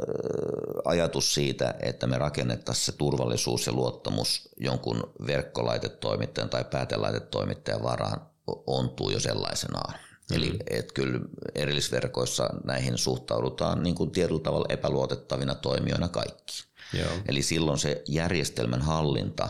[0.85, 8.27] ajatus siitä, että me rakennettaisiin se turvallisuus ja luottamus jonkun verkkolaitetoimittajan tai päätelaitetoimittajan varaan
[8.67, 9.95] ontuu jo sellaisenaan.
[9.95, 10.37] Mm.
[10.37, 11.21] Eli et kyllä
[11.55, 16.65] erillisverkoissa näihin suhtaudutaan niin kuin tietyllä tavalla epäluotettavina toimijoina kaikki.
[16.93, 17.11] Joo.
[17.29, 19.49] Eli silloin se järjestelmän hallinta,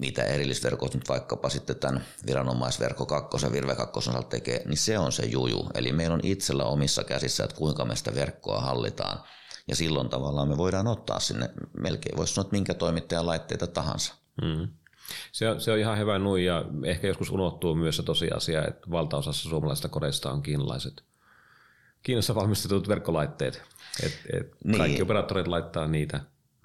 [0.00, 5.26] mitä erillisverkot nyt vaikkapa sitten tämän viranomaisverkko 2, Virve 2 tekee, niin se on se
[5.26, 5.68] juju.
[5.74, 9.20] Eli meillä on itsellä omissa käsissä, että kuinka me sitä verkkoa hallitaan.
[9.68, 14.14] Ja silloin tavallaan me voidaan ottaa sinne melkein, voisi sanoa, että minkä toimittajan laitteita tahansa.
[14.42, 14.68] Mm.
[15.32, 18.90] Se on, se on ihan hyvä nui ja ehkä joskus unohtuu myös se tosiasia, että
[18.90, 21.02] valtaosassa suomalaisista kodeista on kiinalaiset,
[22.02, 23.62] Kiinassa valmistetut verkkolaitteet.
[24.02, 24.78] Et, et niin.
[24.78, 26.20] Kaikki operaattorit laittaa niitä,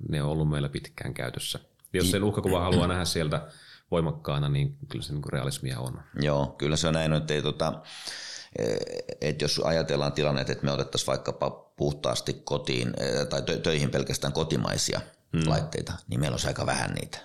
[0.09, 1.59] ne on ollut meillä pitkään käytössä.
[1.97, 3.47] Jos se uhkakuva haluaa nähdä sieltä
[3.91, 6.01] voimakkaana, niin kyllä se niin realismia on.
[6.21, 7.81] Joo, kyllä se on näin, että, ei, tota,
[9.21, 12.93] että jos ajatellaan tilanne, että me otettaisiin vaikkapa puhtaasti kotiin
[13.29, 15.01] tai töihin pelkästään kotimaisia
[15.33, 15.49] hmm.
[15.49, 17.19] laitteita, niin meillä on aika vähän niitä.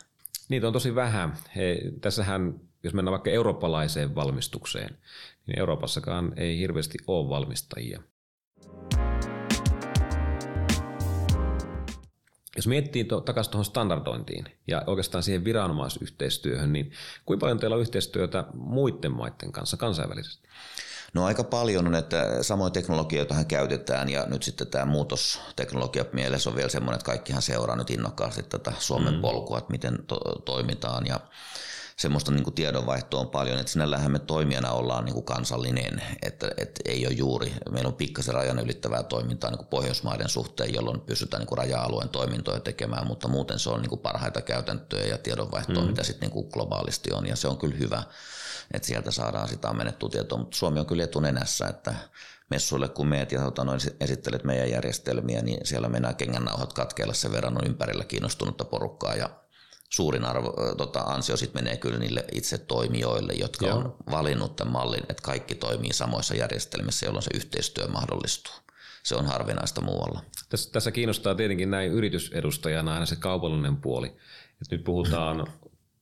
[0.48, 1.38] Niitä on tosi vähän.
[1.56, 4.98] He, tässähän, jos mennään vaikka eurooppalaiseen valmistukseen,
[5.46, 8.02] niin Euroopassakaan ei hirveästi ole valmistajia.
[12.56, 16.92] Jos miettii to, takaisin tuohon standardointiin ja oikeastaan siihen viranomaisyhteistyöhön, niin
[17.26, 20.48] kuinka paljon teillä on yhteistyötä muiden maiden kanssa kansainvälisesti?
[21.14, 26.56] No aika paljon on, että samoin teknologioita käytetään ja nyt sitten tämä muutosteknologia mielessä on
[26.56, 29.20] vielä semmoinen, että kaikkihan seuraa nyt innokkaasti tätä Suomen mm.
[29.20, 31.20] polkua, että miten to- toimitaan ja
[32.00, 36.50] semmoista niin kuin tiedonvaihtoa on paljon, että sinällähän me toimijana ollaan niin kuin kansallinen, että,
[36.56, 41.00] että ei ole juuri, meillä on pikkasen rajan ylittävää toimintaa niin kuin Pohjoismaiden suhteen, jolloin
[41.00, 45.18] pystytään niin kuin raja-alueen toimintoja tekemään, mutta muuten se on niin kuin parhaita käytäntöjä ja
[45.18, 45.88] tiedonvaihtoa, mm.
[45.88, 48.02] mitä sitten niin kuin globaalisti on ja se on kyllä hyvä,
[48.74, 51.94] että sieltä saadaan sitä ammennettua tietoa, mutta Suomi on kyllä etunenässä, että
[52.50, 57.32] messuille kun meet ja tota, noin, esittelet meidän järjestelmiä, niin siellä mennään kengännauhat katkeilla sen
[57.32, 59.30] verran on ympärillä kiinnostunutta porukkaa ja
[59.90, 63.78] suurin arvo, tota, ansio sitten menee kyllä niille itse toimijoille, jotka Joo.
[63.78, 68.54] on valinnut tämän mallin, että kaikki toimii samoissa järjestelmissä, jolloin se yhteistyö mahdollistuu.
[69.02, 70.22] Se on harvinaista muualla.
[70.48, 74.06] Tässä, tässä kiinnostaa tietenkin näin yritysedustajana aina se kaupallinen puoli.
[74.62, 75.46] Et nyt puhutaan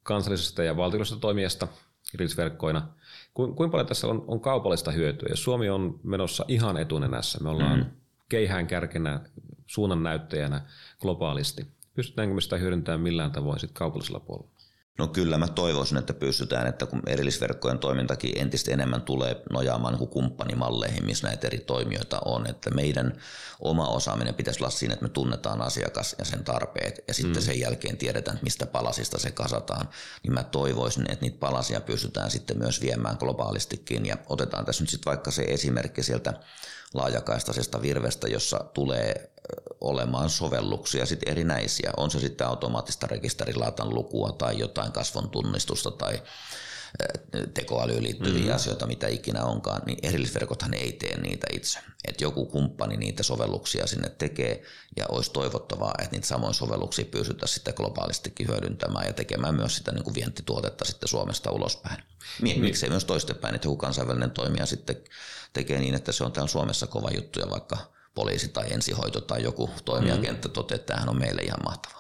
[0.03, 1.69] kansallisesta ja valtiollisesta toimijasta
[2.15, 2.89] yritysverkkoina.
[3.35, 5.29] Kuinka paljon tässä on, on kaupallista hyötyä?
[5.31, 7.93] Jos Suomi on menossa ihan etunenässä, me ollaan mm-hmm.
[8.29, 9.21] keihään kärkenä,
[9.67, 10.61] suunnannäyttäjänä
[11.01, 11.67] globaalisti–
[11.99, 14.51] Pystytäänkö me sitä hyödyntämään millään tavoin sitten kaupallisella puolella?
[14.99, 20.09] No kyllä mä toivoisin, että pystytään, että kun erillisverkkojen toimintakin entistä enemmän tulee nojaamaan niin
[20.09, 23.21] kumppanimalleihin, missä näitä eri toimijoita on, että meidän
[23.61, 27.47] oma osaaminen pitäisi olla siinä, että me tunnetaan asiakas ja sen tarpeet ja sitten mm.
[27.47, 29.89] sen jälkeen tiedetään, mistä palasista se kasataan,
[30.23, 34.91] niin mä toivoisin, että niitä palasia pystytään sitten myös viemään globaalistikin ja otetaan tässä nyt
[34.91, 36.35] sitten vaikka se esimerkki sieltä
[36.95, 39.31] laajakaistaisesta virvestä, jossa tulee
[39.81, 41.91] olemaan sovelluksia sit erinäisiä.
[41.97, 46.23] On se sitten automaattista rekisterilaatan lukua tai jotain kasvon tunnistusta tai
[47.55, 48.55] tekoälyyn liittyviä mm-hmm.
[48.55, 51.79] asioita, mitä ikinä onkaan, niin erillisverkothan ei tee niitä itse.
[52.05, 54.63] Että joku kumppani niitä sovelluksia sinne tekee
[54.97, 59.93] ja olisi toivottavaa, että niitä samoin sovelluksia pystyttäisiin sitten globaalistikin hyödyntämään ja tekemään myös sitä
[59.93, 62.03] niin kuin vientituotetta sitten Suomesta ulospäin.
[62.43, 62.61] Niin.
[62.61, 64.97] Miksei myös toistepäin, että joku kansainvälinen toimija sitten
[65.53, 67.79] tekee niin, että se on täällä Suomessa kova juttu ja vaikka
[68.15, 70.53] poliisi tai ensihoito tai joku toimijakenttä mm.
[70.53, 71.98] toteaa, että tämähän on meille ihan mahtava.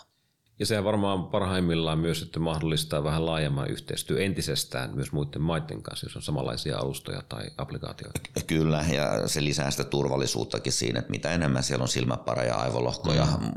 [0.58, 6.06] Ja se varmaan parhaimmillaan myös että mahdollistaa vähän laajemman yhteistyö entisestään myös muiden maiden kanssa,
[6.06, 8.20] jos on samanlaisia alustoja tai applikaatioita.
[8.46, 13.50] Kyllä, ja se lisää sitä turvallisuuttakin siinä, että mitä enemmän siellä on silmäpareja, aivolohkoja mm.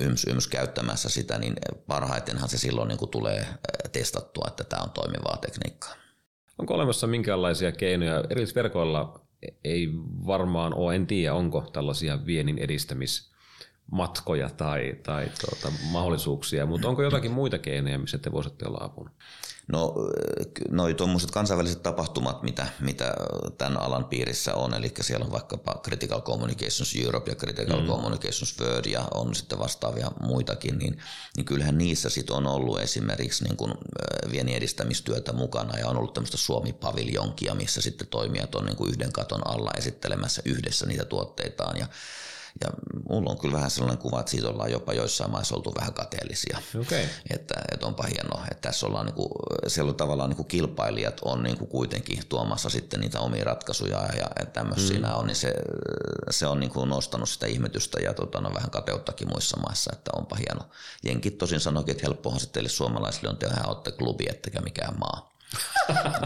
[0.00, 1.54] yms, yms käyttämässä sitä, niin
[1.86, 3.46] parhaitenhan se silloin niin kuin tulee
[3.92, 5.94] testattua, että tämä on toimivaa tekniikkaa.
[6.58, 8.24] Onko olemassa minkälaisia keinoja?
[8.30, 9.20] Erillisverkoilla
[9.64, 9.88] ei
[10.26, 12.58] varmaan ole, en tiedä onko tällaisia viennin
[13.90, 19.10] edistämismatkoja tai, tai tuota, mahdollisuuksia, mutta onko jotakin muita keinoja, missä te voisitte olla apuna?
[19.68, 19.94] No
[20.70, 23.14] noi tuommoiset kansainväliset tapahtumat, mitä, mitä
[23.58, 27.86] tämän alan piirissä on, eli siellä on vaikkapa Critical Communications Europe ja Critical mm.
[27.86, 30.98] Communications World ja on sitten vastaavia muitakin, niin,
[31.36, 33.74] niin kyllähän niissä sitten on ollut esimerkiksi niin kuin
[34.30, 39.12] viennin edistämistyötä mukana ja on ollut tämmöistä Suomi-paviljonkia, missä sitten toimijat on niin kuin yhden
[39.12, 41.86] katon alla esittelemässä yhdessä niitä tuotteitaan ja
[42.60, 42.70] ja
[43.08, 46.58] mulla on kyllä vähän sellainen kuva, että siitä ollaan jopa joissain maissa oltu vähän kateellisia.
[46.80, 47.04] Okay.
[47.30, 49.28] Että, että onpa hienoa, että tässä ollaan niin kuin,
[49.66, 54.08] siellä on tavallaan niin kuin kilpailijat on niin kuin kuitenkin tuomassa sitten niitä omia ratkaisuja
[54.18, 55.14] ja tämmöisiä mm.
[55.14, 55.54] on, niin se,
[56.30, 60.10] se on niin kuin nostanut sitä ihmetystä ja tota, no, vähän kateuttakin muissa maissa, että
[60.16, 60.70] onpa hieno.
[61.02, 65.30] Jenkit tosin sanoikin, että helppohan se teille suomalaisille on, tehdä olette klubi, ettekä mikään maa.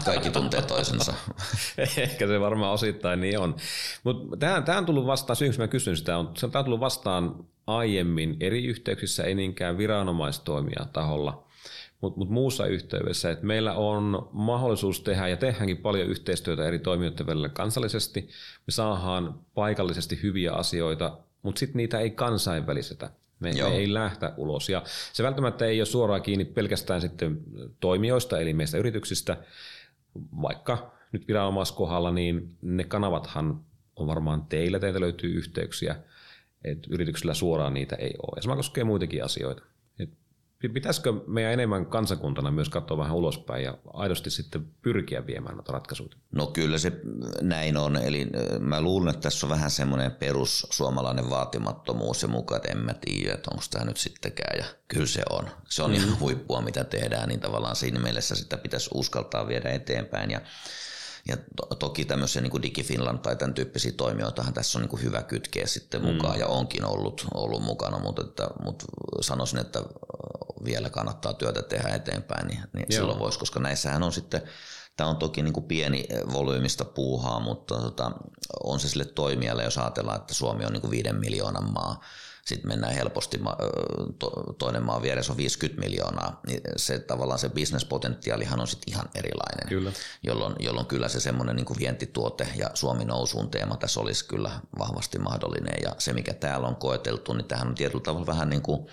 [0.05, 1.13] Kaikki tuntee toisensa.
[1.97, 3.55] Ehkä se varmaan osittain niin on.
[4.03, 8.37] Mutta tämä on tullut vastaan, syyksi mä kysyn sitä, on, tämä on tullut vastaan aiemmin
[8.39, 11.47] eri yhteyksissä, ei niinkään viranomaistoimia taholla,
[12.01, 17.27] mutta mut muussa yhteydessä, että meillä on mahdollisuus tehdä ja tehdäänkin paljon yhteistyötä eri toimijoiden
[17.27, 18.21] välillä kansallisesti.
[18.67, 23.09] Me saadaan paikallisesti hyviä asioita, mutta sitten niitä ei kansainvälisetä.
[23.53, 24.69] Me, me ei lähtä ulos.
[24.69, 27.41] Ja se välttämättä ei ole suoraan kiinni pelkästään sitten
[27.79, 29.37] toimijoista, eli meistä yrityksistä,
[30.41, 33.61] vaikka nyt viranomaiskohdalla, niin ne kanavathan
[33.95, 35.95] on varmaan teillä, teiltä löytyy yhteyksiä,
[36.63, 38.35] että yrityksillä suoraan niitä ei ole.
[38.35, 39.63] Ja sama koskee muitakin asioita.
[40.73, 46.09] Pitäisikö meidän enemmän kansakuntana myös katsoa vähän ulospäin ja aidosti sitten pyrkiä viemään noita ratkaisuja?
[46.31, 46.91] No kyllä se
[47.41, 47.95] näin on.
[47.97, 48.27] Eli
[48.59, 52.93] mä luulen, että tässä on vähän semmoinen perus suomalainen vaatimattomuus ja mukaan, että en mä
[52.93, 54.57] tiedä, että onko tämä nyt sittenkään.
[54.57, 55.49] Ja kyllä se on.
[55.69, 55.95] Se on mm.
[55.95, 60.31] ihan huippua, mitä tehdään, niin tavallaan siinä mielessä sitä pitäisi uskaltaa viedä eteenpäin.
[60.31, 60.41] Ja
[61.27, 65.67] ja to, toki tämmöisiä niin DigiFinland tai tämän tyyppisiä toimijoitahan tässä on niin hyvä kytkeä
[65.67, 66.39] sitten mukaan mm.
[66.39, 68.85] ja onkin ollut, ollut mukana, mutta, että, mutta
[69.21, 69.83] sanoisin, että
[70.65, 74.41] vielä kannattaa työtä tehdä eteenpäin, niin, niin silloin voisi, koska näissähän on sitten
[74.97, 78.11] Tämä on toki niin kuin pieni volyymista puuhaa, mutta tota,
[78.63, 82.01] on se sille toimijalle, jos ajatellaan, että Suomi on niin kuin viiden miljoonan maa,
[82.45, 83.39] sitten mennään helposti,
[84.57, 89.67] toinen maa vieressä on 50 miljoonaa, niin se tavallaan se bisnespotentiaalihan on sitten ihan erilainen,
[89.69, 89.91] kyllä.
[90.23, 95.19] Jolloin, jolloin kyllä se semmoinen niin vientituote ja Suomi nousuun teema tässä olisi kyllä vahvasti
[95.19, 98.87] mahdollinen ja se mikä täällä on koeteltu, niin tähän on tietyllä tavalla vähän niin kuin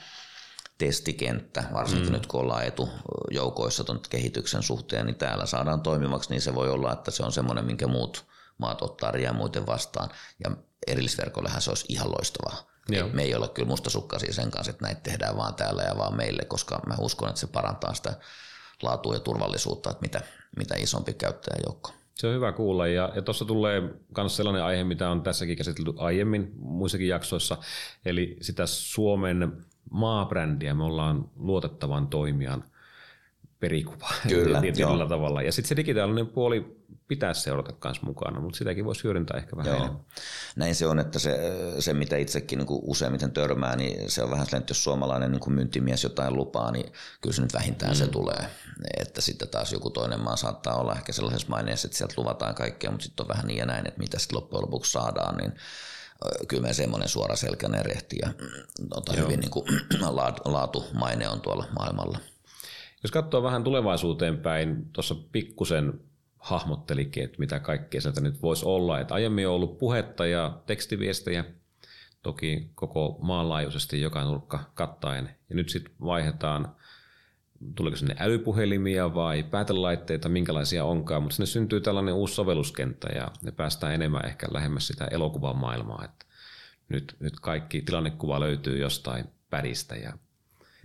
[0.79, 2.13] testikenttä, varsinkin mm.
[2.13, 6.93] nyt kun ollaan etujoukoissa tuon kehityksen suhteen, niin täällä saadaan toimivaksi, niin se voi olla,
[6.93, 8.27] että se on semmoinen, minkä muut
[8.59, 10.11] maat ottaa muuten vastaan.
[10.45, 10.51] Ja
[10.87, 12.72] erillisverkollehan se olisi ihan loistavaa.
[13.13, 16.45] Me ei olla kyllä mustasukkaisia sen kanssa, että näitä tehdään vaan täällä ja vaan meille,
[16.45, 18.15] koska mä uskon, että se parantaa sitä
[18.83, 20.21] laatua ja turvallisuutta, että mitä,
[20.57, 21.93] mitä isompi käyttäjäjoukko.
[22.15, 22.87] Se on hyvä kuulla.
[22.87, 23.81] Ja, ja tuossa tulee
[24.17, 27.59] myös sellainen aihe, mitä on tässäkin käsitelty aiemmin muissakin jaksoissa,
[28.05, 32.65] eli sitä Suomen maabrändiä, me ollaan luotettavan toimijan
[33.63, 35.43] perikuva Kyllä, tietyllä tavalla.
[35.43, 39.73] Ja sitten se digitaalinen puoli pitäisi seurata myös mukana, mutta sitäkin voisi hyödyntää ehkä vähän
[39.73, 39.81] Joo.
[39.81, 40.01] enemmän.
[40.57, 41.39] Näin se on, että se,
[41.79, 45.53] se mitä itsekin niin useimmiten törmää, niin se on vähän sellainen, että jos suomalainen niin
[45.53, 47.97] myyntimies jotain lupaa, niin kyllä se nyt vähintään mm.
[47.97, 48.47] se tulee.
[48.99, 52.91] Että sitten taas joku toinen maa saattaa olla ehkä sellaisessa maineessa, että sieltä luvataan kaikkea,
[52.91, 55.53] mutta sitten on vähän niin ja näin, että mitä sitten loppujen lopuksi saadaan, niin
[56.49, 58.33] kyllä me semmoinen suoraselkäinen rehti ja
[58.95, 59.67] tota, hyvin niin kuin,
[60.45, 62.19] laatu, maine on tuolla maailmalla.
[63.03, 66.01] Jos katsoo vähän tulevaisuuteen päin, tuossa pikkusen
[66.39, 69.01] hahmottelikin, että mitä kaikkea sieltä nyt voisi olla.
[69.01, 71.45] Että aiemmin on ollut puhetta ja tekstiviestejä,
[72.23, 75.31] toki koko maanlaajuisesti joka nurkka kattaen.
[75.49, 76.77] Ja nyt sitten vaihdetaan,
[77.75, 83.53] tuleeko sinne älypuhelimia vai päätelaitteita, minkälaisia onkaan, mutta sinne syntyy tällainen uusi sovelluskenttä ja me
[83.53, 86.05] päästään enemmän ehkä lähemmäs sitä elokuvan maailmaa.
[86.05, 86.27] Että
[86.89, 90.13] nyt, nyt kaikki tilannekuva löytyy jostain päristä ja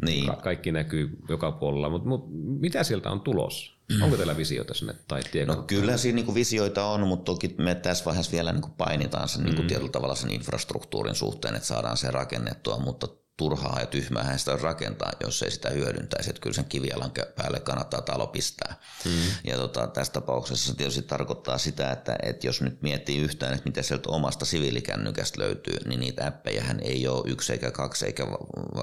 [0.06, 0.26] niin.
[0.26, 2.26] Ka- kaikki näkyy joka puolella, mutta mut,
[2.62, 3.78] mitä sieltä on tulossa?
[4.02, 8.06] Onko teillä visioita sinne tai No kyllä siinä niin visioita on, mutta toki me tässä
[8.06, 9.68] vaiheessa vielä niin painitaan sen niin mm.
[9.68, 13.08] tietyllä tavalla sen infrastruktuurin suhteen, että saadaan se rakennettua, mutta
[13.38, 16.30] turhaa ja tyhmää sitä rakentaa, jos ei sitä hyödyntäisi.
[16.30, 18.76] Että kyllä sen kivialan päälle kannattaa talo pistää.
[19.06, 19.12] Mm.
[19.44, 23.70] Ja tota, tässä tapauksessa se tietysti tarkoittaa sitä, että, että jos nyt miettii yhtään, että
[23.70, 28.28] mitä sieltä omasta siviilikännykästä löytyy, niin niitä appejahan ei ole yksi eikä kaksi eikä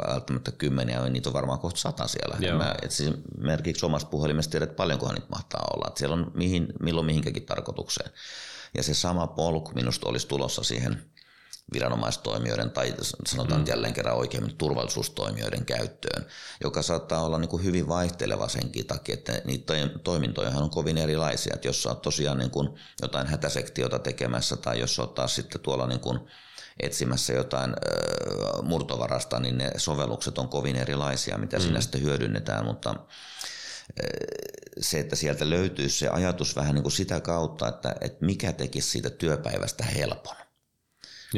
[0.08, 2.56] välttämättä kymmeniä, niitä on varmaan kohta sata siellä.
[2.56, 5.88] Mä, et siis merkiksi omasta puhelimesta tiedät, että paljonkohan niitä mahtaa olla.
[5.88, 8.10] Että siellä on mihin, milloin mihinkäkin tarkoitukseen.
[8.76, 11.13] Ja se sama polku minusta olisi tulossa siihen
[11.72, 12.94] viranomaistoimijoiden tai
[13.26, 13.66] sanotaan mm.
[13.66, 16.26] jälleen kerran oikein turvallisuustoimijoiden käyttöön,
[16.64, 19.74] joka saattaa olla niin kuin hyvin vaihteleva senkin takia, että niitä
[20.04, 21.54] toimintoja on kovin erilaisia.
[21.54, 22.68] Että jos sä oot tosiaan niin kuin
[23.02, 26.20] jotain hätäsektiota tekemässä tai jos sä oot taas sitten tuolla niin kuin
[26.80, 31.62] etsimässä jotain ö, murtovarasta, niin ne sovellukset on kovin erilaisia, mitä mm.
[31.62, 32.94] siinä sitten hyödynnetään, mutta
[34.80, 38.90] se, että sieltä löytyy se ajatus vähän niin kuin sitä kautta, että, että mikä tekisi
[38.90, 40.43] siitä työpäivästä helpon.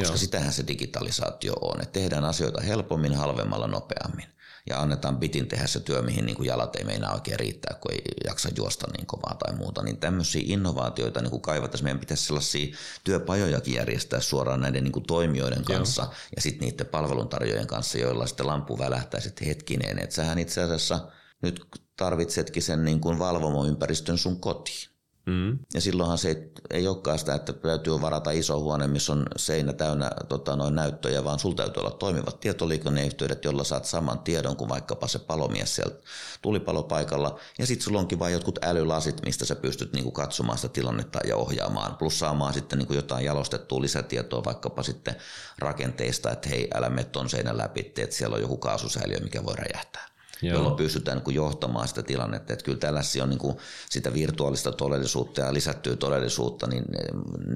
[0.00, 0.16] Koska Joo.
[0.18, 4.26] sitähän se digitalisaatio on, että tehdään asioita helpommin, halvemmalla, nopeammin.
[4.68, 7.92] ja annetaan bitin tehdä se työ, mihin niin kuin jalat ei meinaa oikein riittää, kun
[7.92, 9.82] ei jaksa juosta niin kovaa tai muuta.
[9.82, 11.84] Niin tämmöisiä innovaatioita niin kaivattaisiin.
[11.84, 16.12] Meidän pitäisi sellaisia työpajojakin järjestää suoraan näiden niin kuin toimijoiden kanssa Joo.
[16.36, 21.08] ja sitten niiden palveluntarjoajien kanssa, joilla sitten lampu välähtäisi, että hetkinen, että sähän itse asiassa
[21.42, 24.95] nyt tarvitsetkin sen niin kuin valvomoympäristön sun kotiin.
[25.26, 25.58] Mm.
[25.74, 29.72] Ja silloinhan se ei, ei olekaan sitä, että täytyy varata iso huone, missä on seinä
[29.72, 34.68] täynnä tota, noin näyttöjä, vaan sulla täytyy olla toimivat tietoliikenneyhteydet, jolla saat saman tiedon kuin
[34.68, 35.96] vaikkapa se palomies sieltä
[36.42, 37.38] tulipalopaikalla.
[37.58, 41.36] Ja sitten sulla onkin vain jotkut älylasit, mistä sä pystyt niinku katsomaan sitä tilannetta ja
[41.36, 45.16] ohjaamaan, plus saamaan sitten niinku jotain jalostettua lisätietoa vaikkapa sitten
[45.58, 49.56] rakenteista, että hei, älä mene ton seinän läpi, että siellä on joku kaasusäiliö, mikä voi
[49.56, 50.15] räjähtää.
[50.42, 50.54] Joo.
[50.56, 52.52] jolloin pystytään niin johtamaan sitä tilannetta.
[52.52, 53.56] Että kyllä tällaisia on niin kuin
[53.90, 56.84] sitä virtuaalista todellisuutta ja lisättyä todellisuutta, niin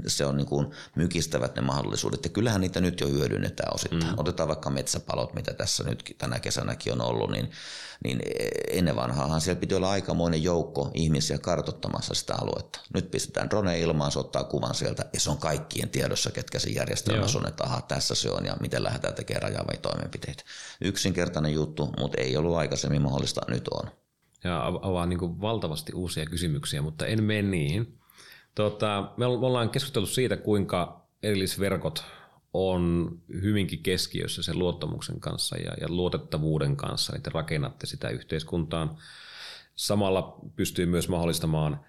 [0.06, 2.24] se on niin kuin mykistävät ne mahdollisuudet.
[2.24, 4.12] Ja kyllähän niitä nyt jo hyödynnetään osittain.
[4.12, 4.18] Mm.
[4.18, 7.50] Otetaan vaikka metsäpalot, mitä tässä nyt tänä kesänäkin on ollut, niin
[8.04, 8.20] niin
[8.70, 12.80] ennen vanhaahan siellä piti olla aikamoinen joukko ihmisiä kartottamassa sitä aluetta.
[12.94, 16.70] Nyt pistetään drone ilmaan, se ottaa kuvan sieltä ja se on kaikkien tiedossa, ketkä se
[16.70, 20.42] järjestelmässä on, että aha, tässä se on ja miten lähdetään tekemään rajaavia toimenpiteitä.
[20.80, 23.90] Yksinkertainen juttu, mutta ei ollut aikaisemmin mahdollista, nyt on.
[24.44, 27.98] Ja avaa niin valtavasti uusia kysymyksiä, mutta en mene niihin.
[28.54, 32.04] Tota, me ollaan keskusteltu siitä, kuinka erillisverkot
[32.52, 38.98] on hyvinkin keskiössä sen luottamuksen kanssa ja, ja luotettavuuden kanssa, että rakennatte sitä yhteiskuntaan.
[39.74, 41.80] Samalla pystyy myös mahdollistamaan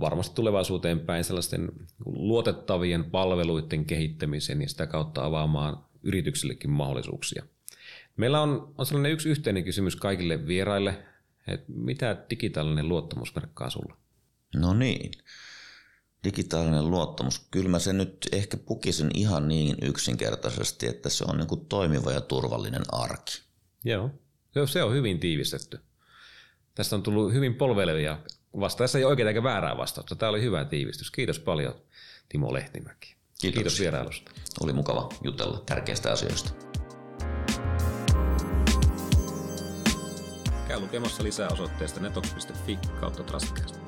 [0.00, 1.72] varmasti tulevaisuuteen päin sellaisten
[2.06, 7.44] luotettavien palveluiden kehittämisen ja sitä kautta avaamaan yrityksillekin mahdollisuuksia.
[8.18, 11.04] Meillä on, on sellainen yksi yhteinen kysymys kaikille vieraille,
[11.48, 13.94] että mitä digitaalinen luottamus merkkaa sulle?
[14.56, 15.12] No niin
[16.24, 21.48] digitaalinen luottamus, kyllä mä sen nyt ehkä pukisin ihan niin yksinkertaisesti, että se on niin
[21.48, 23.42] kuin toimiva ja turvallinen arki.
[24.54, 25.80] Joo, se on hyvin tiivistetty.
[26.74, 28.18] Tästä on tullut hyvin polvelevia
[28.60, 30.16] vastauksia, ei oikein eikä väärää vastausta.
[30.16, 31.10] Tämä oli hyvä tiivistys.
[31.10, 31.74] Kiitos paljon
[32.28, 33.16] Timo Lehtimäki.
[33.40, 34.30] Kiitos, Kiitos vierailusta.
[34.60, 36.67] Oli mukava jutella tärkeistä asioista.
[40.80, 43.87] Lukemassa lisää osoitteesta netox.fi kautta Trustcast.